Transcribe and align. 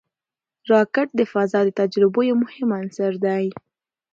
راکټ 0.71 1.07
د 1.15 1.21
فضا 1.31 1.59
د 1.65 1.69
تجربو 1.79 2.19
یو 2.29 2.35
مهم 2.43 2.69
عنصر 2.79 3.11
دی 3.25 3.45